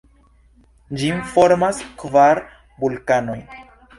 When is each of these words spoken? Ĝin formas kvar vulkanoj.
Ĝin 1.01 1.19
formas 1.33 1.83
kvar 2.03 2.43
vulkanoj. 2.85 3.39